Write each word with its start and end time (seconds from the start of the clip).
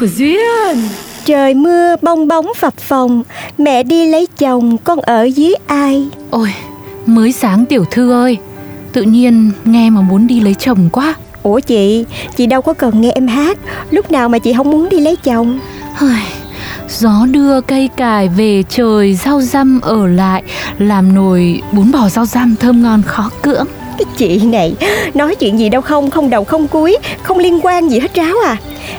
của 0.00 0.06
Duyên. 0.06 0.88
Trời 1.24 1.54
mưa 1.54 1.96
bong 2.02 2.28
bóng 2.28 2.46
phập 2.56 2.76
phồng 2.76 3.22
Mẹ 3.58 3.82
đi 3.82 4.06
lấy 4.06 4.28
chồng 4.38 4.76
con 4.78 5.00
ở 5.00 5.22
dưới 5.22 5.54
ai? 5.66 6.06
Ôi 6.30 6.54
mới 7.06 7.32
sáng 7.32 7.66
tiểu 7.66 7.84
thư 7.90 8.12
ơi 8.12 8.38
Tự 8.92 9.02
nhiên 9.02 9.50
nghe 9.64 9.90
mà 9.90 10.00
muốn 10.00 10.26
đi 10.26 10.40
lấy 10.40 10.54
chồng 10.54 10.88
quá. 10.92 11.14
Ủa 11.42 11.60
chị 11.60 12.04
Chị 12.36 12.46
đâu 12.46 12.62
có 12.62 12.72
cần 12.72 13.00
nghe 13.00 13.10
em 13.10 13.26
hát 13.26 13.58
Lúc 13.90 14.10
nào 14.10 14.28
mà 14.28 14.38
chị 14.38 14.52
không 14.56 14.70
muốn 14.70 14.88
đi 14.88 15.00
lấy 15.00 15.16
chồng? 15.16 15.58
Gió 16.88 17.26
đưa 17.30 17.60
cây 17.60 17.88
cải 17.96 18.28
về 18.28 18.62
trời 18.68 19.14
Rau 19.14 19.40
răm 19.40 19.80
ở 19.80 20.06
lại 20.06 20.42
Làm 20.78 21.14
nồi 21.14 21.62
bún 21.72 21.92
bò 21.92 22.08
rau 22.08 22.26
răm 22.26 22.56
thơm 22.60 22.82
ngon 22.82 23.02
khó 23.02 23.30
cưỡng. 23.42 23.66
Cái 23.98 24.04
chị 24.16 24.40
này 24.44 24.74
Nói 25.14 25.34
chuyện 25.34 25.58
gì 25.58 25.68
đâu 25.68 25.80
không 25.80 26.10
Không 26.10 26.30
đầu 26.30 26.44
không 26.44 26.68
cuối 26.68 26.96
Không 27.22 27.38
liên 27.38 27.60
quan 27.62 27.88
gì 27.88 27.98
hết 27.98 28.14
ráo 28.14 28.34
à. 28.46 28.56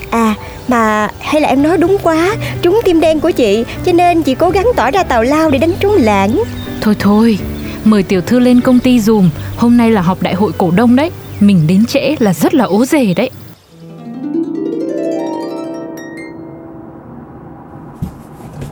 À 0.10 0.36
mà 0.72 1.08
hay 1.20 1.42
là 1.42 1.48
em 1.48 1.64
nói 1.64 1.78
đúng 1.78 1.98
quá, 2.04 2.36
Trúng 2.62 2.82
tim 2.86 3.00
đen 3.00 3.20
của 3.20 3.32
chị, 3.32 3.64
Cho 3.86 3.92
nên 3.92 4.24
chị 4.24 4.36
cố 4.36 4.50
gắng 4.50 4.68
tỏ 4.76 4.92
ra 4.92 5.04
tào 5.04 5.24
lao 5.24 5.50
để 5.50 5.60
đánh 5.60 5.74
trúng 5.80 5.96
lãng. 6.00 6.44
Thôi 6.82 6.96
thôi, 7.00 7.38
Mời 7.86 8.04
tiểu 8.04 8.22
thư 8.22 8.40
lên 8.40 8.62
công 8.62 8.80
ty 8.80 9.00
dùm, 9.00 9.30
Hôm 9.58 9.78
nay 9.78 9.92
là 9.92 10.02
họp 10.02 10.22
đại 10.22 10.34
hội 10.34 10.52
cổ 10.58 10.72
đông 10.72 10.96
đấy, 10.96 11.12
Mình 11.40 11.68
đến 11.68 11.86
trễ 11.86 12.16
là 12.20 12.34
rất 12.34 12.54
là 12.54 12.66
ố 12.66 12.86
rề 12.86 13.14
đấy. 13.14 13.30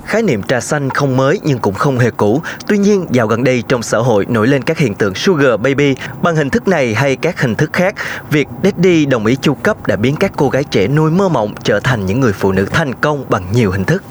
Khái 0.09 0.23
niệm 0.23 0.43
trà 0.43 0.61
xanh 0.61 0.89
không 0.89 1.17
mới 1.17 1.39
nhưng 1.43 1.59
cũng 1.59 1.73
không 1.73 1.99
hề 1.99 2.11
cũ. 2.11 2.41
Tuy 2.67 2.77
nhiên, 2.77 3.05
dạo 3.11 3.27
gần 3.27 3.43
đây 3.43 3.63
trong 3.67 3.83
xã 3.83 3.97
hội 3.97 4.25
nổi 4.29 4.47
lên 4.47 4.63
các 4.63 4.77
hiện 4.77 4.95
tượng 4.95 5.15
sugar 5.15 5.59
baby 5.61 5.95
bằng 6.21 6.35
hình 6.35 6.49
thức 6.49 6.67
này 6.67 6.93
hay 6.93 7.15
các 7.15 7.41
hình 7.41 7.55
thức 7.55 7.73
khác. 7.73 7.95
Việc 8.31 8.47
daddy 8.63 9.05
đồng 9.05 9.25
ý 9.25 9.35
chu 9.41 9.53
cấp 9.53 9.87
đã 9.87 9.95
biến 9.95 10.15
các 10.15 10.31
cô 10.35 10.49
gái 10.49 10.63
trẻ 10.63 10.87
nuôi 10.87 11.11
mơ 11.11 11.29
mộng 11.29 11.53
trở 11.63 11.79
thành 11.79 12.05
những 12.05 12.19
người 12.19 12.33
phụ 12.33 12.51
nữ 12.51 12.67
thành 12.71 12.93
công 12.95 13.25
bằng 13.29 13.43
nhiều 13.53 13.71
hình 13.71 13.83
thức. 13.83 14.03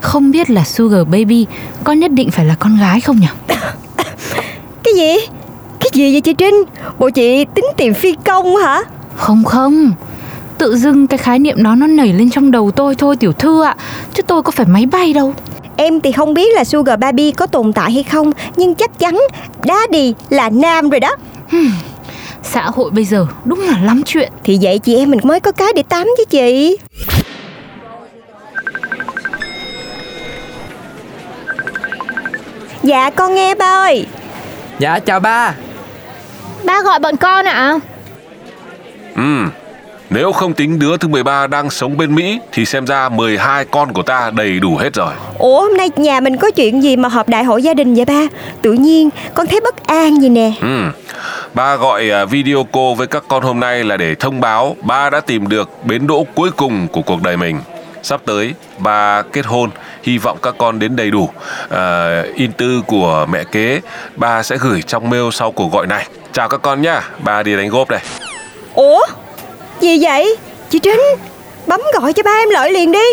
Không 0.00 0.30
biết 0.30 0.50
là 0.50 0.64
Sugar 0.64 1.06
Baby 1.06 1.46
Có 1.84 1.92
nhất 1.92 2.10
định 2.10 2.30
phải 2.30 2.44
là 2.44 2.54
con 2.58 2.78
gái 2.80 3.00
không 3.00 3.20
nhỉ 3.20 3.26
Cái 4.82 4.94
gì 4.96 5.16
Cái 5.80 5.90
gì 5.92 6.12
vậy 6.12 6.20
chị 6.20 6.32
Trinh 6.32 6.54
Bộ 6.98 7.10
chị 7.10 7.44
tính 7.54 7.64
tìm 7.76 7.94
phi 7.94 8.14
công 8.24 8.56
hả 8.56 8.82
Không 9.16 9.44
không 9.44 9.92
Tự 10.58 10.76
dưng 10.76 11.06
cái 11.06 11.18
khái 11.18 11.38
niệm 11.38 11.62
đó 11.62 11.74
nó 11.74 11.86
nảy 11.86 12.12
lên 12.12 12.30
trong 12.30 12.50
đầu 12.50 12.70
tôi 12.70 12.94
thôi 12.94 13.16
tiểu 13.16 13.32
thư 13.32 13.62
ạ. 13.62 13.76
Chứ 14.14 14.22
tôi 14.22 14.42
có 14.42 14.50
phải 14.50 14.66
máy 14.66 14.86
bay 14.86 15.12
đâu. 15.12 15.34
Em 15.76 16.00
thì 16.00 16.12
không 16.12 16.34
biết 16.34 16.54
là 16.54 16.64
Sugar 16.64 17.00
Baby 17.00 17.32
có 17.32 17.46
tồn 17.46 17.72
tại 17.72 17.92
hay 17.92 18.02
không 18.02 18.32
Nhưng 18.56 18.74
chắc 18.74 18.98
chắn 18.98 19.18
Daddy 19.68 20.14
là 20.30 20.50
nam 20.50 20.90
rồi 20.90 21.00
đó. 21.00 21.16
Xã 22.42 22.62
hội 22.62 22.90
bây 22.90 23.04
giờ 23.04 23.26
đúng 23.44 23.60
là 23.60 23.78
lắm 23.82 24.02
chuyện. 24.06 24.32
Thì 24.44 24.58
vậy 24.62 24.78
chị 24.78 24.96
em 24.96 25.10
mình 25.10 25.20
mới 25.22 25.40
có 25.40 25.52
cái 25.52 25.72
để 25.74 25.82
tám 25.82 26.06
chứ 26.18 26.24
chị. 26.30 26.76
Dạ 32.82 33.10
con 33.10 33.34
nghe 33.34 33.54
ba 33.54 33.66
ơi. 33.66 34.06
Dạ 34.78 34.98
chào 34.98 35.20
ba. 35.20 35.54
Ba 36.64 36.82
gọi 36.82 36.98
bọn 36.98 37.16
con 37.16 37.44
ạ. 37.44 37.78
Ừ, 39.16 39.44
nếu 40.18 40.32
không 40.32 40.54
tính 40.54 40.78
đứa 40.78 40.96
thứ 40.96 41.08
13 41.08 41.46
đang 41.46 41.70
sống 41.70 41.96
bên 41.96 42.14
Mỹ 42.14 42.40
thì 42.52 42.64
xem 42.64 42.86
ra 42.86 43.08
12 43.08 43.64
con 43.64 43.92
của 43.92 44.02
ta 44.02 44.30
đầy 44.34 44.60
đủ 44.60 44.76
hết 44.76 44.94
rồi. 44.94 45.12
Ủa 45.38 45.62
hôm 45.62 45.76
nay 45.76 45.90
nhà 45.96 46.20
mình 46.20 46.36
có 46.36 46.50
chuyện 46.50 46.82
gì 46.82 46.96
mà 46.96 47.08
họp 47.08 47.28
đại 47.28 47.44
hội 47.44 47.62
gia 47.62 47.74
đình 47.74 47.94
vậy 47.94 48.04
ba 48.04 48.26
Tự 48.62 48.72
nhiên 48.72 49.10
con 49.34 49.46
thấy 49.46 49.60
bất 49.60 49.86
an 49.86 50.22
gì 50.22 50.28
nè 50.28 50.52
Ừ, 50.60 50.82
ba 51.54 51.76
gọi 51.76 52.10
à, 52.10 52.24
video 52.24 52.64
call 52.72 52.94
với 52.96 53.06
các 53.06 53.22
con 53.28 53.42
hôm 53.42 53.60
nay 53.60 53.84
là 53.84 53.96
để 53.96 54.14
thông 54.14 54.40
báo 54.40 54.76
ba 54.82 55.10
đã 55.10 55.20
tìm 55.20 55.48
được 55.48 55.70
bến 55.84 56.06
đỗ 56.06 56.26
cuối 56.34 56.50
cùng 56.50 56.88
của 56.88 57.02
cuộc 57.02 57.22
đời 57.22 57.36
mình. 57.36 57.60
Sắp 58.02 58.20
tới 58.24 58.54
ba 58.78 59.22
kết 59.22 59.46
hôn, 59.46 59.70
hy 60.02 60.18
vọng 60.18 60.38
các 60.42 60.54
con 60.58 60.78
đến 60.78 60.96
đầy 60.96 61.10
đủ. 61.10 61.30
À, 61.70 62.22
in 62.34 62.52
tư 62.52 62.82
của 62.86 63.26
mẹ 63.30 63.44
kế 63.44 63.80
ba 64.16 64.42
sẽ 64.42 64.56
gửi 64.60 64.82
trong 64.82 65.10
mail 65.10 65.28
sau 65.32 65.52
cuộc 65.52 65.72
gọi 65.72 65.86
này. 65.86 66.06
Chào 66.32 66.48
các 66.48 66.62
con 66.62 66.82
nhá, 66.82 67.02
ba 67.18 67.42
đi 67.42 67.56
đánh 67.56 67.68
góp 67.68 67.90
đây. 67.90 68.00
Ủa 68.74 69.00
gì 69.80 69.98
vậy? 70.00 70.36
Chị 70.70 70.78
Trinh 70.78 71.00
Bấm 71.66 71.80
gọi 72.00 72.12
cho 72.12 72.22
ba 72.22 72.42
em 72.42 72.48
lợi 72.50 72.72
liền 72.72 72.92
đi. 72.92 73.04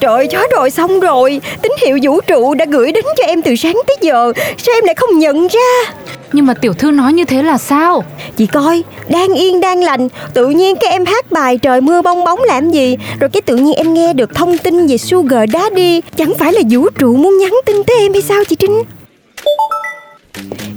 Trời 0.00 0.26
chết 0.26 0.50
rồi 0.56 0.70
xong 0.70 1.00
rồi. 1.00 1.40
Tín 1.62 1.72
hiệu 1.86 1.98
vũ 2.02 2.20
trụ 2.20 2.54
đã 2.54 2.64
gửi 2.64 2.92
đến 2.92 3.04
cho 3.16 3.24
em 3.26 3.42
từ 3.42 3.56
sáng 3.56 3.76
tới 3.86 3.96
giờ. 4.00 4.32
Sao 4.58 4.74
em 4.74 4.84
lại 4.84 4.94
không 4.94 5.18
nhận 5.18 5.46
ra? 5.46 5.92
Nhưng 6.32 6.46
mà 6.46 6.54
tiểu 6.54 6.72
thư 6.72 6.90
nói 6.90 7.12
như 7.12 7.24
thế 7.24 7.42
là 7.42 7.58
sao? 7.58 8.04
Chị 8.36 8.46
coi 8.46 8.82
Đang 9.08 9.34
yên 9.34 9.60
đang 9.60 9.82
lành. 9.82 10.08
Tự 10.34 10.48
nhiên 10.48 10.76
cái 10.76 10.92
em 10.92 11.04
hát 11.04 11.32
bài 11.32 11.58
trời 11.58 11.80
mưa 11.80 12.02
bong 12.02 12.24
bóng 12.24 12.42
làm 12.42 12.70
gì? 12.70 12.96
Rồi 13.20 13.30
cái 13.32 13.42
tự 13.42 13.56
nhiên 13.56 13.74
em 13.74 13.94
nghe 13.94 14.12
được 14.12 14.34
thông 14.34 14.58
tin 14.58 14.86
về 14.86 14.96
Sugar 14.96 15.50
Daddy. 15.52 16.00
Chẳng 16.16 16.32
phải 16.38 16.52
là 16.52 16.60
vũ 16.70 16.88
trụ 16.98 17.16
muốn 17.16 17.38
nhắn 17.38 17.52
tin 17.66 17.84
tới 17.84 17.96
em 17.98 18.12
hay 18.12 18.22
sao 18.22 18.44
chị 18.44 18.56
Trinh 18.56 18.82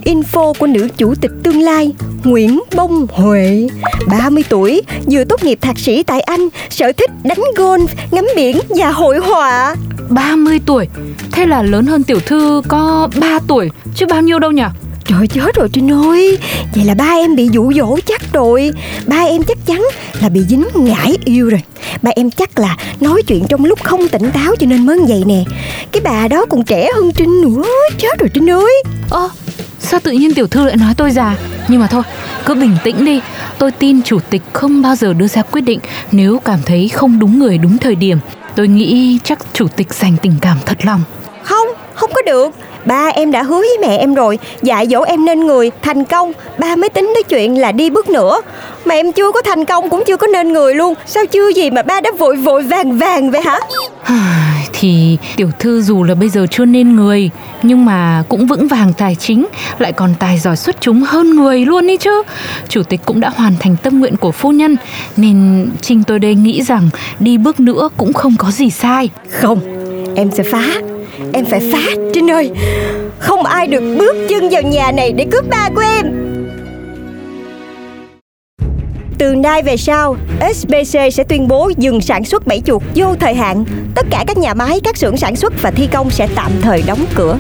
Info 0.08 0.54
của 0.54 0.68
nữ 0.68 0.88
chủ 0.98 1.16
tịch 1.22 1.32
tương 1.44 1.62
lai 1.62 1.92
Nguyễn 2.24 2.60
Bông 2.76 3.08
Huệ. 3.10 3.68
30 4.08 4.44
tuổi, 4.50 4.82
vừa 5.12 5.24
tốt 5.24 5.44
nghiệp 5.44 5.58
thạc 5.62 5.80
sĩ 5.80 6.04
tại 6.04 6.22
Anh 6.22 6.50
Sở 6.70 6.92
thích 6.92 7.12
đánh 7.24 7.42
golf, 7.56 7.88
ngắm 8.12 8.26
biển 8.36 8.60
và 8.70 8.92
hội 8.92 9.18
họa. 9.18 9.76
30 10.10 10.60
tuổi 10.66 10.88
Thế 11.32 11.46
là 11.46 11.62
lớn 11.62 11.86
hơn 11.86 12.04
tiểu 12.04 12.20
thư 12.20 12.62
có 12.68 13.10
3 13.20 13.40
tuổi 13.48 13.70
Chứ 13.96 14.06
bao 14.06 14.22
nhiêu 14.22 14.40
đâu 14.40 14.52
nhỉ? 14.52 14.64
Trời 15.06 15.28
chết 15.28 15.56
rồi 15.56 15.70
Trinh 15.74 15.92
ơi. 15.92 16.38
Vậy 16.76 16.86
là 16.86 16.94
ba 16.94 17.12
em 17.16 17.36
bị 17.36 17.50
dụ 17.52 17.74
dỗ 17.74 17.98
chắc 18.06 18.34
rồi. 18.34 18.72
Ba 19.08 19.24
em 19.24 19.44
chắc 19.44 19.58
chắn 19.66 19.84
là 20.22 20.30
bị 20.30 20.42
dính 20.50 20.66
ngải 20.74 21.18
yêu 21.26 21.50
rồi. 21.50 21.62
Ba 22.02 22.12
em 22.16 22.32
chắc 22.32 22.60
là 22.60 22.78
nói 23.00 23.22
chuyện 23.28 23.46
trong 23.50 23.66
lúc 23.66 23.84
không 23.84 24.08
tỉnh 24.08 24.32
táo 24.32 24.56
cho 24.60 24.68
nên 24.68 24.86
mới 24.86 25.00
vậy 25.08 25.24
nè. 25.26 25.44
Cái 25.92 26.02
bà 26.04 26.28
đó 26.28 26.46
còn 26.50 26.64
trẻ 26.64 26.90
hơn 26.96 27.12
Trinh 27.12 27.42
nữa. 27.42 27.64
Chết 27.98 28.20
rồi 28.20 28.30
Trinh 28.34 28.50
ơi. 28.50 28.84
Ơ 29.10 29.30
sao 29.88 30.00
tự 30.00 30.12
nhiên 30.12 30.34
tiểu 30.34 30.48
thư 30.48 30.66
lại 30.66 30.78
nói 30.78 30.94
tôi 30.98 31.12
già? 31.12 31.38
Nhưng 31.68 31.82
mà 31.82 31.88
thôi 31.88 32.04
cứ 32.46 32.56
bình 32.56 32.78
tĩnh 32.84 33.06
đi. 33.06 33.22
Tôi 33.58 33.72
tin 33.72 34.02
chủ 34.02 34.20
tịch 34.30 34.42
không 34.54 34.82
bao 34.82 34.96
giờ 34.96 35.14
đưa 35.14 35.28
ra 35.28 35.42
quyết 35.42 35.62
định 35.62 35.80
Nếu 36.12 36.40
cảm 36.46 36.60
thấy 36.66 36.90
không 36.90 37.20
đúng 37.20 37.40
người 37.40 37.58
đúng 37.58 37.78
thời 37.78 37.96
điểm. 37.96 38.18
Tôi 38.56 38.68
nghĩ 38.68 39.20
chắc 39.24 39.40
chủ 39.54 39.68
tịch 39.68 39.94
dành 39.94 40.18
tình 40.22 40.36
cảm 40.42 40.58
thật 40.66 40.78
lòng. 40.86 41.04
Không, 41.44 41.68
không 41.94 42.12
có 42.14 42.22
được. 42.26 42.56
Ba 42.88 43.12
em 43.16 43.32
đã 43.32 43.44
hứa 43.44 43.60
với 43.60 43.78
mẹ 43.82 43.98
em 43.98 44.14
rồi. 44.14 44.40
Dạy 44.62 44.88
dỗ 44.88 45.02
em 45.02 45.26
nên 45.26 45.40
người 45.40 45.72
thành 45.82 46.06
công. 46.06 46.32
Ba 46.58 46.76
mới 46.76 46.90
tính 46.90 47.12
tới 47.14 47.24
chuyện 47.24 47.62
là 47.62 47.72
đi 47.72 47.90
bước 47.90 48.10
nữa. 48.10 48.42
Mà 48.86 48.96
em 48.96 49.12
chưa 49.12 49.32
có 49.32 49.42
thành 49.42 49.66
công 49.66 49.90
cũng 49.90 50.04
chưa 50.08 50.18
có 50.18 50.28
nên 50.28 50.54
người 50.54 50.76
luôn. 50.76 50.94
Sao 51.06 51.26
chưa 51.26 51.50
gì 51.50 51.70
mà 51.70 51.82
ba 51.82 52.02
đã 52.02 52.12
vội 52.18 52.36
vội 52.36 52.64
vàng 52.64 52.98
vàng 52.98 53.32
vậy 53.32 53.42
hả? 53.42 53.60
Thì 54.80 55.18
tiểu 55.36 55.50
thư 55.60 55.82
dù 55.82 56.04
là 56.04 56.16
bây 56.16 56.30
giờ 56.30 56.46
chưa 56.52 56.66
nên 56.66 56.96
người 56.96 57.30
Nhưng 57.64 57.86
mà 57.86 58.24
cũng 58.30 58.48
vững 58.48 58.68
vàng 58.68 58.94
tài 58.98 59.16
chính 59.16 59.46
Lại 59.80 59.94
còn 59.94 60.14
tài 60.20 60.40
giỏi 60.40 60.58
xuất 60.58 60.82
chúng 60.82 61.02
hơn 61.02 61.36
người 61.36 61.66
luôn 61.66 61.88
ý 61.88 61.98
chứ. 61.98 62.24
Chủ 62.70 62.84
tịch 62.84 63.02
cũng 63.06 63.20
đã 63.20 63.30
hoàn 63.30 63.54
thành 63.60 63.76
tâm 63.84 64.00
nguyện 64.00 64.18
của 64.18 64.32
phu 64.32 64.52
nhân 64.52 64.76
Nên 65.18 65.68
Trinh 65.82 66.04
tôi 66.04 66.20
đây 66.20 66.36
nghĩ 66.36 66.62
rằng 66.62 66.90
Đi 67.20 67.38
bước 67.38 67.60
nữa 67.60 67.90
cũng 67.98 68.14
không 68.14 68.36
có 68.38 68.52
gì 68.52 68.70
sai. 68.70 69.10
Không, 69.32 69.60
em 70.16 70.32
sẽ 70.32 70.44
phá 70.52 70.82
Em 71.34 71.46
phải 71.46 71.60
phá 71.72 72.02
Trinh 72.14 72.32
ơi 72.32 72.52
Không 73.20 73.44
ai 73.44 73.68
được 73.68 73.96
bước 74.00 74.16
chân 74.30 74.50
vào 74.52 74.62
nhà 74.62 74.92
này 74.92 75.12
để 75.12 75.26
cướp 75.32 75.50
ba 75.50 75.70
của 75.76 75.82
em 75.82 76.28
từ 79.18 79.36
nay 79.36 79.62
về 79.64 79.78
sau, 79.78 80.16
SBC 80.54 81.00
sẽ 81.14 81.24
tuyên 81.30 81.48
bố 81.48 81.72
dừng 81.78 82.02
sản 82.02 82.26
xuất 82.26 82.48
bẫy 82.48 82.62
chuột 82.66 82.82
vô 82.96 83.16
thời 83.20 83.34
hạn. 83.34 83.66
Tất 83.96 84.06
cả 84.10 84.24
các 84.28 84.38
nhà 84.38 84.54
máy, 84.54 84.80
các 84.84 84.98
xưởng 84.98 85.18
sản 85.18 85.36
xuất 85.36 85.54
và 85.62 85.72
thi 85.72 85.88
công 85.94 86.10
sẽ 86.10 86.28
tạm 86.36 86.52
thời 86.62 86.84
đóng 86.88 87.06
cửa. 87.16 87.38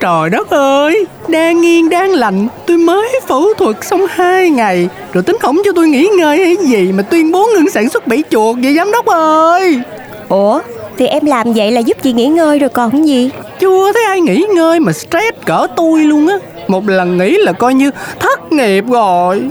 Trời 0.00 0.30
đất 0.30 0.50
ơi. 0.50 1.06
Đang 1.28 1.60
nghiêng 1.60 1.88
đang 1.88 2.10
lành. 2.10 2.48
Tôi 2.66 2.78
mới 2.78 3.20
phẫu 3.26 3.54
thuật 3.58 3.76
xong 3.84 4.06
2 4.08 4.50
ngày. 4.50 4.88
Rồi 5.12 5.22
tính 5.22 5.36
không 5.40 5.56
cho 5.64 5.72
tôi 5.72 5.88
nghỉ 5.88 6.08
ngơi 6.18 6.44
hay 6.44 6.56
gì 6.56 6.92
Mà 6.92 7.02
tuyên 7.02 7.32
bố 7.32 7.46
ngừng 7.54 7.70
sản 7.70 7.88
xuất 7.88 8.06
bẫy 8.06 8.24
chuột 8.30 8.56
vậy 8.62 8.74
giám 8.74 8.92
đốc 8.92 9.06
ơi? 9.06 9.80
Ủa 10.28 10.60
thì 10.98 11.06
em 11.06 11.24
làm 11.26 11.52
vậy 11.52 11.70
là 11.70 11.80
giúp 11.80 11.96
chị 12.02 12.12
nghỉ 12.12 12.26
ngơi 12.26 12.58
rồi 12.58 12.68
còn 12.68 13.06
gì? 13.06 13.30
Chưa 13.60 13.92
thấy 13.92 14.04
ai 14.04 14.20
nghỉ 14.20 14.44
ngơi 14.54 14.80
mà 14.80 14.92
stress 14.92 15.36
cỡ 15.44 15.66
tôi 15.76 16.00
luôn 16.00 16.26
á. 16.28 16.36
Một 16.68 16.88
lần 16.88 17.18
nghỉ 17.18 17.36
là 17.38 17.52
coi 17.52 17.74
như 17.74 17.90
thất 18.18 18.52
nghiệp 18.52 18.84
rồi. 18.88 19.42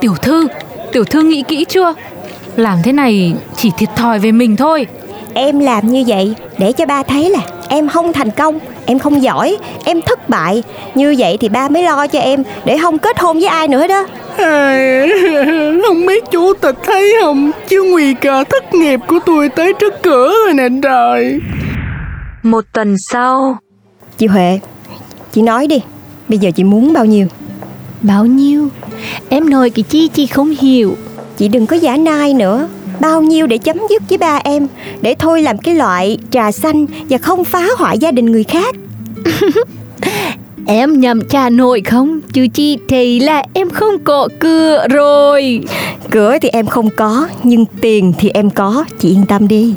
Tiểu 0.00 0.14
thư, 0.22 0.46
tiểu 0.92 1.04
thư 1.04 1.20
nghĩ 1.22 1.42
kỹ 1.48 1.64
chưa? 1.68 1.94
Làm 2.56 2.78
thế 2.84 2.92
này 2.92 3.34
chỉ 3.56 3.70
thiệt 3.78 3.88
thòi 3.96 4.18
về 4.18 4.32
mình 4.32 4.56
thôi. 4.56 4.86
Em 5.34 5.58
làm 5.58 5.88
như 5.88 6.04
vậy 6.06 6.34
để 6.58 6.72
cho 6.72 6.86
ba 6.86 7.02
thấy 7.02 7.30
là 7.30 7.40
em 7.68 7.88
không 7.88 8.12
thành 8.12 8.30
công 8.30 8.58
Em 8.86 8.98
không 8.98 9.22
giỏi, 9.22 9.56
em 9.84 10.02
thất 10.02 10.28
bại. 10.28 10.62
Như 10.94 11.14
vậy 11.18 11.36
thì 11.40 11.48
ba 11.48 11.68
mới 11.68 11.82
lo 11.82 12.06
cho 12.06 12.18
em 12.18 12.42
Để 12.64 12.78
không 12.78 12.98
kết 12.98 13.18
hôn 13.18 13.38
với 13.38 13.48
ai 13.48 13.68
nữa 13.68 13.86
đó. 13.86 14.06
À, 14.36 15.06
không 15.86 16.06
biết 16.06 16.24
chủ 16.30 16.54
tịch 16.54 16.76
thấy 16.84 17.14
không? 17.20 17.50
Chứ 17.68 17.82
nguy 17.82 18.14
cơ 18.14 18.44
thất 18.50 18.74
nghiệp 18.74 19.00
của 19.08 19.18
tôi 19.26 19.48
tới 19.48 19.72
trước 19.72 19.94
cửa 20.02 20.32
rồi 20.44 20.54
nè 20.54 20.68
trời. 20.82 21.40
Một 22.42 22.64
tuần 22.72 22.96
sau. 23.10 23.58
Chị 24.18 24.26
Huệ 24.26 24.58
Chị 25.32 25.42
nói 25.42 25.66
đi 25.66 25.80
Bây 26.28 26.38
giờ 26.38 26.50
chị 26.50 26.64
muốn 26.64 26.92
bao 26.92 27.04
nhiêu? 27.04 27.26
Bao 28.02 28.26
nhiêu? 28.26 28.68
Em 29.28 29.50
nói 29.50 29.70
cái 29.70 29.82
chi 29.82 30.08
chị 30.08 30.26
không 30.26 30.54
hiểu. 30.60 30.96
Chị 31.36 31.48
đừng 31.48 31.66
có 31.66 31.76
giả 31.76 31.96
nai 31.96 32.34
nữa 32.34 32.68
Bao 33.00 33.22
nhiêu 33.22 33.46
để 33.46 33.58
chấm 33.58 33.76
dứt 33.90 34.02
với 34.08 34.18
ba 34.18 34.40
em 34.44 34.66
Để 35.02 35.14
thôi 35.18 35.42
làm 35.42 35.58
cái 35.58 35.74
loại 35.74 36.18
trà 36.30 36.52
xanh 36.52 36.86
Và 37.08 37.18
không 37.18 37.44
phá 37.44 37.66
hoại 37.78 37.98
gia 37.98 38.10
đình 38.10 38.26
người 38.26 38.44
khác? 38.44 38.74
Em 40.66 41.00
nhầm 41.00 41.28
trà 41.28 41.50
nội 41.50 41.80
không? 41.80 42.20
Chứ 42.32 42.46
chị 42.54 42.78
thấy 42.88 43.20
là 43.20 43.42
em 43.52 43.70
không 43.70 43.98
có 44.04 44.28
cửa 44.38 44.86
rồi. 44.90 45.60
Cửa 46.10 46.36
thì 46.40 46.48
em 46.48 46.66
không 46.66 46.88
có 46.96 47.28
Nhưng 47.42 47.64
tiền 47.80 48.12
thì 48.18 48.28
em 48.28 48.50
có 48.50 48.84
Chị 48.98 49.08
yên 49.08 49.24
tâm 49.28 49.48
đi 49.48 49.74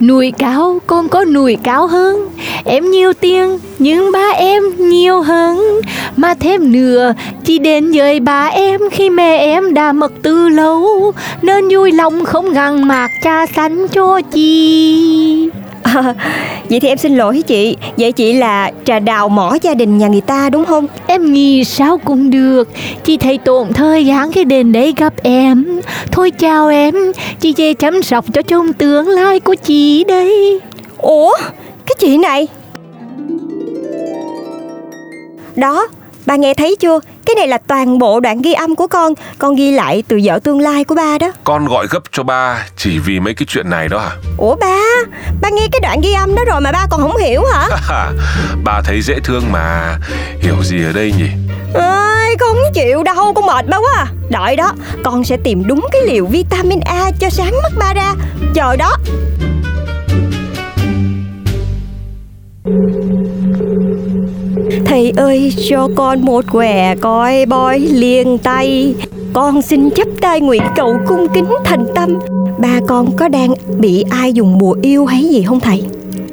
Nuôi 0.00 0.32
cáo, 0.38 0.80
con 0.86 1.08
có 1.08 1.24
nuôi 1.24 1.56
cáo 1.62 1.86
hơn. 1.86 2.28
Em 2.64 2.90
nhiều 2.90 3.12
tiền, 3.12 3.58
nhưng 3.78 4.12
ba 4.12 4.30
em 4.36 4.62
nhiều 4.78 5.22
hơn. 5.22 5.80
Mà 6.16 6.34
thêm 6.34 6.72
nữa, 6.72 7.12
chỉ 7.44 7.58
đến 7.58 7.92
với 7.92 8.20
ba 8.20 8.46
em 8.46 8.80
khi 8.90 9.10
mẹ 9.10 9.36
em 9.36 9.74
đã 9.74 9.92
mất 9.92 10.12
từ 10.22 10.48
lâu. 10.48 11.12
Nên 11.42 11.68
vui 11.68 11.92
lòng 11.92 12.24
không 12.24 12.52
ngăn 12.52 12.88
mạc 12.88 13.08
cha 13.22 13.46
sánh 13.46 13.88
cho 13.88 14.20
chi 14.32 15.50
à, 15.96 16.14
Vậy 16.70 16.80
thì 16.80 16.88
em 16.88 16.98
xin 16.98 17.16
lỗi 17.16 17.42
chị. 17.46 17.76
Vậy 17.96 18.12
chị 18.12 18.32
là 18.32 18.70
trà 18.84 18.98
đào 18.98 19.28
mỏ 19.28 19.56
gia 19.62 19.74
đình 19.74 19.98
nhà 19.98 20.08
người 20.08 20.20
ta 20.20 20.50
đúng 20.50 20.64
không? 20.64 20.86
Em 21.06 21.32
nghĩ 21.32 21.64
sao 21.64 21.98
cũng 21.98 22.30
được. 22.30 22.68
Chị 23.04 23.16
thấy 23.16 23.38
tốn 23.38 23.72
thời 23.72 24.06
gian 24.06 24.32
khi 24.32 24.44
đến 24.44 24.72
đây 24.72 24.94
gặp 24.96 25.14
em. 25.22 25.80
Thôi 26.10 26.30
chào 26.30 26.68
em. 26.68 26.94
Chị 27.40 27.54
về 27.56 27.74
chăm 27.74 28.02
sóc 28.02 28.24
cho 28.32 28.42
chồng 28.42 28.72
tương 28.72 29.08
lai 29.08 29.40
của 29.40 29.54
chị 29.54 30.04
đây. 30.04 30.60
Ủa? 30.98 31.36
Cái 31.86 31.94
chị 31.98 32.18
này? 32.18 32.46
Đó 35.56 35.88
Bà 36.26 36.36
nghe 36.36 36.54
thấy 36.54 36.76
chưa? 36.80 37.00
Cái 37.26 37.34
này 37.34 37.48
là 37.48 37.58
toàn 37.58 37.98
bộ 37.98 38.20
đoạn 38.20 38.42
ghi 38.42 38.52
âm 38.52 38.76
của 38.76 38.86
con. 38.86 39.12
Con 39.38 39.54
ghi 39.56 39.72
lại 39.72 40.02
từ 40.08 40.20
vợ 40.24 40.38
tương 40.44 40.60
lai 40.60 40.84
của 40.84 40.94
ba 40.94 41.18
đó. 41.18 41.32
Con 41.44 41.66
gọi 41.66 41.86
gấp 41.90 42.02
cho 42.12 42.22
ba 42.22 42.66
chỉ 42.76 42.98
vì 42.98 43.20
mấy 43.20 43.34
cái 43.34 43.46
chuyện 43.48 43.70
này 43.70 43.88
đó 43.88 43.98
hả? 43.98 44.10
Ủa 44.38 44.56
ba? 44.56 44.78
Ba 45.40 45.48
nghe 45.48 45.68
cái 45.72 45.80
đoạn 45.80 46.00
ghi 46.00 46.12
âm 46.12 46.34
đó 46.34 46.42
rồi 46.46 46.60
mà 46.60 46.72
ba 46.72 46.86
còn 46.90 47.00
không 47.00 47.16
hiểu 47.16 47.42
hả? 47.52 47.68
Ba 48.64 48.80
thấy 48.84 49.02
dễ 49.02 49.14
thương 49.24 49.52
mà. 49.52 49.96
Hiểu 50.40 50.56
gì 50.62 50.84
ở 50.84 50.92
đây 50.92 51.12
nhỉ? 51.18 51.28
ơi 51.74 52.36
con 52.40 52.48
không 52.54 52.72
chịu. 52.74 53.02
Đâu 53.02 53.32
con 53.34 53.46
mệt 53.46 53.66
ba 53.68 53.76
quá. 53.76 53.92
À. 53.96 54.06
Đợi 54.30 54.56
đó 54.56 54.72
Con 55.04 55.24
sẽ 55.24 55.36
tìm 55.44 55.66
đúng 55.66 55.86
cái 55.92 56.02
liều 56.02 56.26
vitamin 56.26 56.80
A 56.80 57.10
cho 57.20 57.30
sáng 57.30 57.52
mắt 57.62 57.72
ba 57.78 57.94
ra. 57.94 58.12
Chờ 58.54 58.76
đó 58.76 58.96
Thầy 64.84 65.12
ơi 65.16 65.54
cho 65.68 65.88
con 65.96 66.24
một 66.24 66.44
quẻ 66.52 66.94
coi 67.00 67.46
bói 67.46 67.78
liền 67.80 68.38
tay. 68.38 68.94
Con 69.32 69.62
xin 69.62 69.90
chấp 69.90 70.08
tay 70.20 70.40
nguyện 70.40 70.62
cầu 70.76 70.96
cung 71.06 71.26
kính 71.34 71.48
thành 71.64 71.86
tâm. 71.94 72.18
Ba 72.58 72.80
con 72.88 73.16
có 73.16 73.28
đang 73.28 73.54
bị 73.78 74.04
ai 74.10 74.32
dùng 74.32 74.58
bùa 74.58 74.76
yêu 74.82 75.06
hay 75.06 75.24
gì 75.24 75.42
không 75.42 75.60
thầy? 75.60 75.82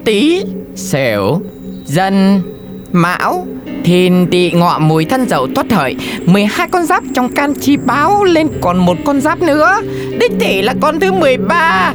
Tí, 0.06 0.44
xẻo, 0.76 1.42
dân, 1.86 2.42
mão, 2.92 3.46
thìn 3.84 4.28
Tị 4.32 4.52
ngọ 4.52 4.80
mùi 4.80 5.06
thân 5.06 5.30
dậu 5.30 5.48
tuất 5.56 5.72
hợi. 5.72 5.96
12 6.26 6.68
con 6.68 6.86
giáp 6.86 7.04
trong 7.14 7.32
can 7.32 7.54
chi 7.54 7.78
báo 7.78 8.24
lên 8.24 8.48
còn 8.62 8.78
một 8.78 8.98
con 9.06 9.22
giáp 9.22 9.42
nữa. 9.42 9.82
Đích 10.20 10.32
tỷ 10.40 10.62
là 10.62 10.74
con 10.82 11.00
thứ 11.00 11.12
13 11.12 11.94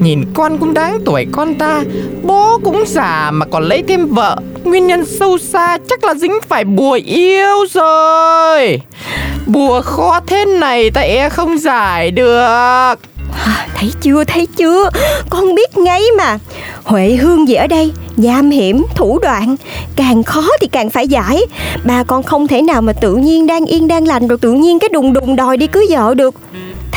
Nhìn 0.00 0.24
con 0.34 0.58
cũng 0.58 0.74
đáng 0.74 0.98
tuổi 1.04 1.26
con 1.32 1.54
ta. 1.54 1.82
Bố 2.22 2.58
cũng 2.64 2.84
già 2.86 3.30
mà 3.30 3.46
còn 3.46 3.62
lấy 3.62 3.82
thêm 3.88 4.06
vợ. 4.06 4.36
Nguyên 4.64 4.86
nhân 4.86 5.04
sâu 5.06 5.38
xa 5.38 5.78
chắc 5.88 6.04
là 6.04 6.14
dính 6.14 6.38
phải 6.48 6.64
bùa 6.64 6.98
yêu 7.04 7.66
rồi. 7.70 8.80
Bùa 9.46 9.80
khó 9.80 10.20
thế 10.26 10.44
này 10.44 10.90
ta 10.90 11.00
e 11.00 11.28
không 11.28 11.58
giải 11.58 12.10
được. 12.10 12.94
À, 13.44 13.66
Thấy 13.74 13.92
chưa 14.00 14.24
thấy 14.24 14.46
chưa? 14.46 14.90
Con 15.30 15.54
biết 15.54 15.78
ngay 15.78 16.02
mà. 16.18 16.38
Huệ 16.84 17.10
hương 17.10 17.48
gì 17.48 17.54
ở 17.54 17.66
đây? 17.66 17.92
Nham 18.16 18.50
hiểm, 18.50 18.84
thủ 18.94 19.18
đoạn. 19.18 19.56
Càng 19.96 20.22
khó 20.22 20.44
thì 20.60 20.68
càng 20.72 20.90
phải 20.90 21.08
giải. 21.08 21.40
Bà 21.84 22.02
con 22.02 22.22
không 22.22 22.46
thể 22.46 22.62
nào 22.62 22.82
mà 22.82 22.92
tự 22.92 23.16
nhiên 23.16 23.46
đang 23.46 23.66
yên 23.66 23.88
đang 23.88 24.06
lành 24.06 24.28
Rồi 24.28 24.38
tự 24.38 24.52
nhiên 24.52 24.78
cái 24.78 24.88
đùng 24.88 25.12
đùng 25.12 25.36
đòi 25.36 25.56
đi 25.56 25.66
cưới 25.66 25.86
vợ 25.90 26.14
được. 26.14 26.34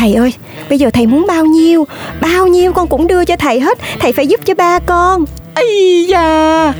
Thầy 0.02 0.14
ơi, 0.14 0.34
bây 0.70 0.80
giờ 0.80 0.90
thầy 0.94 1.08
muốn 1.08 1.28
bao 1.28 1.46
nhiêu? 1.46 1.88
Bao 2.22 2.48
nhiêu 2.48 2.74
con 2.74 2.88
cũng 2.88 3.08
đưa 3.08 3.26
cho 3.26 3.36
thầy 3.36 3.60
hết. 3.60 3.78
Thầy 4.00 4.12
phải 4.12 4.28
giúp 4.28 4.40
cho 4.46 4.54
ba 4.54 4.80
con. 4.80 5.26
Ây 5.56 6.06
da 6.10 6.74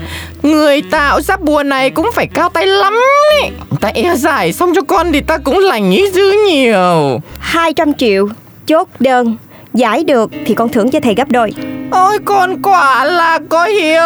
Người 0.44 0.82
tạo 0.92 1.22
ra 1.22 1.38
bùa 1.38 1.64
này 1.64 1.90
cũng 1.90 2.10
phải 2.14 2.28
cao 2.34 2.50
tay 2.50 2.68
lắm 2.68 2.94
ấy. 3.42 3.52
Ta 3.82 3.92
e 3.94 4.16
giải 4.16 4.54
xong 4.54 4.74
cho 4.76 4.82
con 4.82 5.12
thì 5.12 5.22
ta 5.22 5.38
cũng 5.38 5.60
lành 5.60 5.92
ý 5.92 6.10
dữ 6.12 6.32
nhiều. 6.48 7.22
200 7.40 7.94
triệu 7.94 8.28
Chốt 8.68 8.88
đơn 9.00 9.38
Giải 9.74 10.04
được 10.04 10.32
thì 10.46 10.56
con 10.56 10.70
thưởng 10.70 10.92
cho 10.92 11.00
thầy 11.00 11.16
gấp 11.16 11.30
đôi. 11.32 11.54
Ôi 11.92 12.18
con 12.26 12.62
quả 12.62 13.06
là 13.06 13.40
có 13.50 13.66
hiếu 13.66 14.02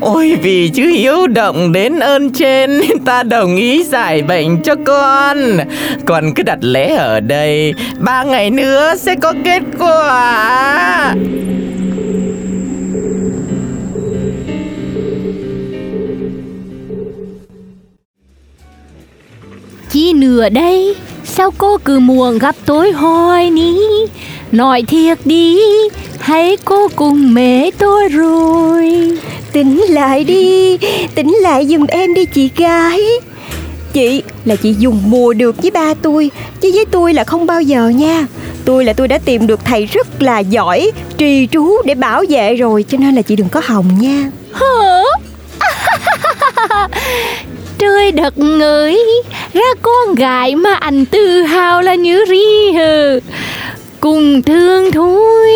Ôi 0.00 0.38
vì 0.42 0.68
chứ 0.74 0.86
hiếu 0.86 1.26
động 1.26 1.72
đến 1.72 1.98
ơn 1.98 2.30
trên 2.32 2.78
Nên 2.78 3.04
ta 3.04 3.22
đồng 3.22 3.56
ý 3.56 3.84
giải 3.84 4.22
bệnh 4.22 4.62
cho 4.62 4.74
con. 4.86 5.38
Con 6.06 6.34
cứ 6.34 6.42
đặt 6.42 6.58
lễ 6.60 6.94
ở 6.94 7.20
đây 7.20 7.74
Ba 7.98 8.22
ngày 8.22 8.50
nữa 8.50 8.94
sẽ 8.96 9.14
có 9.14 9.32
kết 9.44 9.62
quả. 9.78 11.14
Chi 19.90 20.12
nửa 20.12 20.48
đây 20.48 20.94
Sao 21.36 21.50
cô 21.58 21.78
cứ 21.84 21.98
muốn 21.98 22.38
gặp 22.38 22.54
tôi 22.66 22.92
hoài 22.92 23.50
ní? 23.50 23.78
Nói 24.52 24.82
thiệt 24.82 25.18
đi 25.24 25.58
Hay 26.20 26.56
cô 26.64 26.88
cùng 26.96 27.34
mẹ 27.34 27.70
tôi 27.78 28.08
rồi? 28.08 29.10
Tính 29.52 29.82
lại 29.88 30.24
đi 30.24 30.78
Tính 31.14 31.34
lại 31.40 31.66
giùm 31.66 31.86
em 31.86 32.14
đi 32.14 32.24
chị 32.24 32.50
gái. 32.56 33.00
Chị 33.92 34.22
là 34.44 34.56
chị 34.56 34.74
dùng 34.78 35.10
bùa 35.10 35.32
được 35.32 35.62
với 35.62 35.70
ba 35.70 35.94
tôi 36.02 36.30
Chứ 36.60 36.70
với 36.74 36.84
tôi 36.90 37.14
là 37.14 37.24
không 37.24 37.46
bao 37.46 37.62
giờ 37.62 37.88
nha. 37.88 38.26
Tôi 38.64 38.84
là 38.84 38.92
tôi 38.92 39.08
đã 39.08 39.18
tìm 39.18 39.46
được 39.46 39.64
thầy 39.64 39.86
rất 39.86 40.22
là 40.22 40.38
giỏi 40.38 40.90
Trì 41.18 41.48
trú 41.52 41.76
để 41.84 41.94
bảo 41.94 42.24
vệ 42.28 42.54
rồi 42.54 42.84
Cho 42.88 42.98
nên 42.98 43.14
là 43.14 43.22
chị 43.22 43.36
đừng 43.36 43.48
có 43.48 43.60
hòng 43.64 43.86
nha. 44.00 44.30
Hả? 44.52 45.02
Trời 47.82 48.12
đất 48.12 48.34
ơi 48.60 48.98
Ra 49.52 49.74
con 49.82 50.14
gái 50.14 50.56
mà 50.56 50.74
anh 50.74 51.04
tự 51.04 51.42
hào 51.42 51.82
là 51.82 51.94
như 51.94 52.24
ri 52.28 52.72
hờ. 52.72 53.20
Cùng 54.00 54.42
thương 54.42 54.92
thôi. 54.92 55.50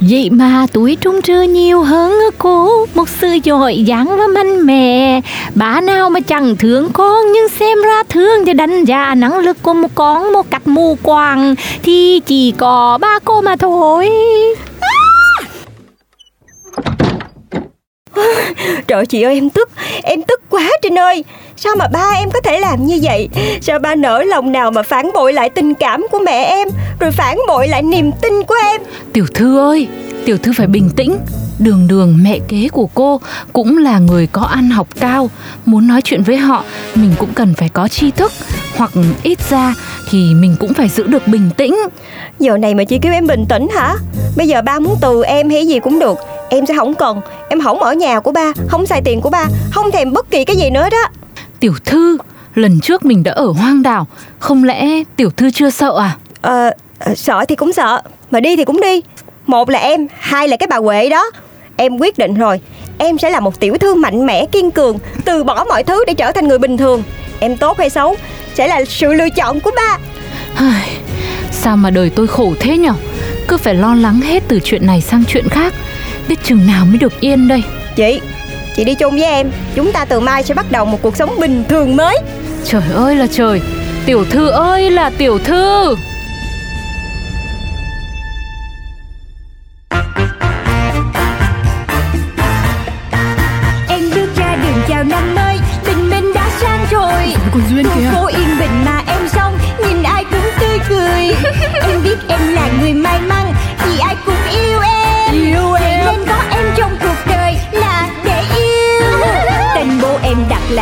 Vậy 0.00 0.30
mà 0.30 0.66
tuổi 0.72 0.96
trung 1.00 1.22
trưa 1.22 1.42
nhiều 1.42 1.82
hơn 1.82 2.12
cô. 2.38 2.86
Một 2.94 3.08
sự 3.08 3.28
giỏi 3.44 3.84
giang 3.88 4.18
và 4.18 4.26
mạnh 4.26 4.66
mẽ. 4.66 5.20
Bà 5.54 5.80
nào 5.80 6.10
mà 6.10 6.20
chẳng 6.20 6.56
thương 6.56 6.90
con, 6.92 7.32
Nhưng 7.32 7.48
xem 7.48 7.78
ra 7.82 8.02
thương 8.08 8.46
thì 8.46 8.52
đánh 8.52 8.84
giá 8.84 9.14
năng 9.14 9.38
lực 9.38 9.56
của 9.62 9.74
một 9.74 9.90
con 9.94 10.32
một 10.32 10.50
cách 10.50 10.66
mù 10.66 10.98
quáng. 11.02 11.54
Thì 11.82 12.20
chỉ 12.26 12.52
có 12.58 12.98
ba 13.00 13.18
cô 13.24 13.40
mà 13.40 13.56
thôi. 13.56 14.10
Trời 18.86 19.06
chị 19.06 19.22
ơi 19.22 19.34
em 19.34 19.50
tức 19.50 19.70
Em 20.02 20.22
tức 20.22 20.40
quá 20.50 20.68
Trinh 20.82 20.98
ơi. 20.98 21.24
Sao 21.56 21.76
mà 21.76 21.88
ba 21.88 22.12
em 22.16 22.30
có 22.30 22.40
thể 22.40 22.58
làm 22.58 22.86
như 22.86 22.98
vậy? 23.02 23.28
Sao 23.60 23.78
ba 23.78 23.94
nỡ 23.94 24.22
lòng 24.22 24.52
nào 24.52 24.70
mà 24.70 24.82
phản 24.82 25.10
bội 25.14 25.32
lại 25.32 25.50
tình 25.50 25.74
cảm 25.74 26.06
của 26.10 26.18
mẹ 26.18 26.44
em 26.44 26.68
Rồi 27.00 27.10
phản 27.10 27.38
bội 27.48 27.68
lại 27.68 27.82
niềm 27.82 28.10
tin 28.22 28.42
của 28.42 28.54
em? 28.72 28.80
Tiểu 29.12 29.26
thư 29.34 29.58
ơi 29.58 29.88
Tiểu 30.24 30.38
thư 30.38 30.52
phải 30.56 30.66
bình 30.66 30.90
tĩnh. 30.96 31.16
Đường 31.58 31.88
đường 31.88 32.18
mẹ 32.22 32.38
kế 32.48 32.68
của 32.72 32.86
cô 32.94 33.20
cũng 33.52 33.78
là 33.78 33.98
người 33.98 34.26
có 34.26 34.42
ăn 34.42 34.70
học 34.70 34.88
cao. 35.00 35.30
Muốn 35.66 35.86
nói 35.86 36.02
chuyện 36.02 36.22
với 36.22 36.36
họ 36.36 36.64
mình 36.94 37.14
cũng 37.18 37.34
cần 37.34 37.54
phải 37.54 37.68
có 37.68 37.88
tri 37.88 38.10
thức. 38.10 38.32
Hoặc 38.76 38.90
ít 39.22 39.38
ra 39.50 39.74
thì 40.10 40.34
mình 40.34 40.56
cũng 40.60 40.74
phải 40.74 40.88
giữ 40.88 41.06
được 41.06 41.28
bình 41.28 41.50
tĩnh. 41.56 41.76
Giờ 42.38 42.58
này 42.58 42.74
mà 42.74 42.84
chị 42.84 42.98
kêu 42.98 43.12
em 43.12 43.26
bình 43.26 43.44
tĩnh 43.48 43.68
hả? 43.74 43.94
Bây 44.36 44.48
giờ 44.48 44.62
ba 44.62 44.78
muốn 44.78 44.96
từ 45.00 45.22
em 45.22 45.50
hay 45.50 45.66
gì 45.66 45.80
cũng 45.80 45.98
được 45.98 46.18
Em 46.54 46.66
sẽ 46.66 46.74
không 46.76 46.94
cần. 46.94 47.20
Em 47.48 47.60
không 47.60 47.82
ở 47.82 47.92
nhà 47.92 48.20
của 48.20 48.32
ba 48.32 48.52
Không 48.68 48.86
xài 48.86 49.02
tiền 49.04 49.20
của 49.20 49.30
ba 49.30 49.46
Không 49.70 49.90
thèm 49.90 50.12
bất 50.12 50.30
kỳ 50.30 50.44
cái 50.44 50.56
gì 50.56 50.70
nữa 50.70 50.88
đó. 50.90 51.08
Tiểu 51.60 51.72
thư 51.84 52.18
Lần 52.54 52.80
trước 52.80 53.04
mình 53.04 53.22
đã 53.22 53.32
ở 53.32 53.46
hoang 53.46 53.82
đảo 53.82 54.06
Không 54.38 54.64
lẽ 54.64 55.02
tiểu 55.16 55.30
thư 55.30 55.50
chưa 55.50 55.70
sợ 55.70 55.98
à? 55.98 56.16
Ờ 56.42 56.70
Sợ 57.16 57.44
thì 57.48 57.56
cũng 57.56 57.72
sợ 57.72 58.02
Mà 58.30 58.40
đi 58.40 58.56
thì 58.56 58.64
cũng 58.64 58.80
đi. 58.80 59.00
Một 59.46 59.70
là 59.70 59.78
em 59.78 60.06
Hai 60.18 60.48
là 60.48 60.56
cái 60.56 60.66
bà 60.66 60.76
Huệ 60.76 61.08
đó. 61.08 61.30
Em 61.76 61.98
quyết 61.98 62.18
định 62.18 62.34
rồi 62.34 62.60
Em 62.98 63.18
sẽ 63.18 63.30
là 63.30 63.40
một 63.40 63.60
tiểu 63.60 63.78
thư 63.78 63.94
mạnh 63.94 64.26
mẽ 64.26 64.46
kiên 64.46 64.70
cường 64.70 64.98
Từ 65.24 65.44
bỏ 65.44 65.64
mọi 65.68 65.84
thứ 65.84 66.04
để 66.06 66.14
trở 66.14 66.32
thành 66.32 66.48
người 66.48 66.58
bình 66.58 66.76
thường. 66.76 67.02
Em 67.40 67.56
tốt 67.56 67.78
hay 67.78 67.90
xấu 67.90 68.16
Sẽ 68.54 68.68
là 68.68 68.84
sự 68.84 69.12
lựa 69.12 69.28
chọn 69.36 69.60
của 69.60 69.70
ba. 69.76 69.98
Sao 71.50 71.76
mà 71.76 71.90
đời 71.90 72.10
tôi 72.10 72.26
khổ 72.26 72.54
thế 72.60 72.78
nhở? 72.78 72.92
Cứ 73.48 73.56
phải 73.56 73.74
lo 73.74 73.94
lắng 73.94 74.20
hết 74.20 74.42
từ 74.48 74.60
chuyện 74.64 74.86
này 74.86 75.00
sang 75.00 75.24
chuyện 75.28 75.48
khác 75.48 75.74
Biết 76.28 76.36
chừng 76.44 76.66
nào 76.66 76.84
mới 76.84 76.98
được 76.98 77.20
yên 77.20 77.48
đây. 77.48 77.62
Chị 77.96 78.20
Chị 78.76 78.84
đi 78.84 78.94
chung 78.94 79.14
với 79.14 79.24
em. 79.24 79.50
Chúng 79.74 79.92
ta 79.92 80.04
từ 80.04 80.20
mai 80.20 80.42
sẽ 80.42 80.54
bắt 80.54 80.66
đầu 80.72 80.84
một 80.84 80.98
cuộc 81.02 81.16
sống 81.16 81.40
bình 81.40 81.64
thường 81.68 81.96
mới. 81.96 82.18
Trời 82.64 82.82
ơi 82.94 83.16
là 83.16 83.26
trời. 83.26 83.60
Tiểu 84.06 84.24
thư 84.24 84.48
ơi 84.48 84.90
là 84.90 85.10
tiểu 85.10 85.38
thư 85.38 85.96